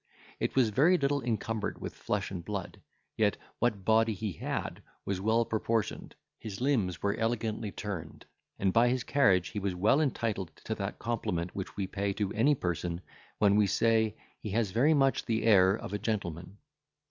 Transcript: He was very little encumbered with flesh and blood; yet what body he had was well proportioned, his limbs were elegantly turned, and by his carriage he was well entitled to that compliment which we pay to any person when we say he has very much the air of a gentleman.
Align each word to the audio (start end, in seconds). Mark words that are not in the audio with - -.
He 0.39 0.49
was 0.55 0.71
very 0.71 0.97
little 0.97 1.21
encumbered 1.21 1.79
with 1.79 1.93
flesh 1.93 2.31
and 2.31 2.43
blood; 2.43 2.81
yet 3.17 3.37
what 3.59 3.85
body 3.85 4.15
he 4.15 4.31
had 4.33 4.81
was 5.05 5.21
well 5.21 5.45
proportioned, 5.45 6.15
his 6.39 6.59
limbs 6.59 7.03
were 7.03 7.15
elegantly 7.17 7.71
turned, 7.71 8.25
and 8.57 8.73
by 8.73 8.87
his 8.89 9.03
carriage 9.03 9.49
he 9.49 9.59
was 9.59 9.75
well 9.75 10.01
entitled 10.01 10.53
to 10.65 10.73
that 10.73 10.97
compliment 10.97 11.53
which 11.53 11.77
we 11.77 11.85
pay 11.85 12.13
to 12.13 12.33
any 12.33 12.55
person 12.55 13.01
when 13.37 13.55
we 13.57 13.67
say 13.67 14.17
he 14.39 14.49
has 14.49 14.71
very 14.71 14.95
much 14.95 15.25
the 15.27 15.43
air 15.43 15.75
of 15.75 15.93
a 15.93 15.99
gentleman. 15.99 16.57